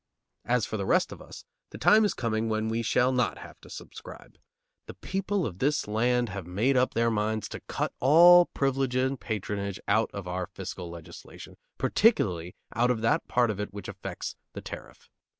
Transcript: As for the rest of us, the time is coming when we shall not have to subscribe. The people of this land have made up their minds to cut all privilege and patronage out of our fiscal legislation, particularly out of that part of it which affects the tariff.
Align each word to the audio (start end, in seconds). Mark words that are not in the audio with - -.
As 0.45 0.65
for 0.65 0.77
the 0.77 0.85
rest 0.87 1.11
of 1.11 1.21
us, 1.21 1.45
the 1.69 1.77
time 1.77 2.05
is 2.05 2.15
coming 2.15 2.49
when 2.49 2.69
we 2.69 2.81
shall 2.81 3.11
not 3.11 3.37
have 3.37 3.61
to 3.61 3.69
subscribe. 3.69 4.39
The 4.87 4.95
people 4.95 5.45
of 5.45 5.59
this 5.59 5.87
land 5.87 6.29
have 6.29 6.47
made 6.47 6.75
up 6.75 6.95
their 6.95 7.11
minds 7.11 7.47
to 7.49 7.59
cut 7.59 7.93
all 7.99 8.47
privilege 8.47 8.95
and 8.95 9.19
patronage 9.19 9.79
out 9.87 10.09
of 10.11 10.27
our 10.27 10.47
fiscal 10.47 10.89
legislation, 10.89 11.55
particularly 11.77 12.55
out 12.73 12.89
of 12.89 13.01
that 13.01 13.27
part 13.27 13.51
of 13.51 13.59
it 13.59 13.75
which 13.75 13.87
affects 13.87 14.35
the 14.53 14.61
tariff. 14.61 15.07